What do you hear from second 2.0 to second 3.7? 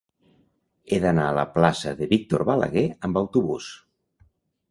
de Víctor Balaguer amb autobús.